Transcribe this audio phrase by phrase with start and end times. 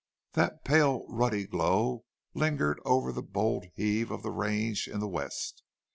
[0.33, 5.61] That pale, ruddy glow lingered over the bold heave of the range in the west.